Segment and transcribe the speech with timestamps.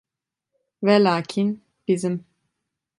[0.83, 2.25] Velakin, bizim.